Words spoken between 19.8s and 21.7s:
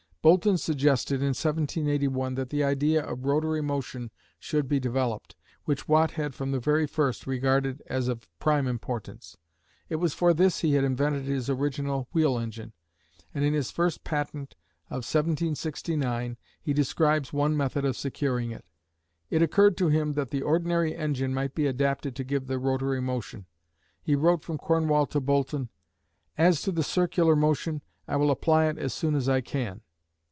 him that the ordinary engine might be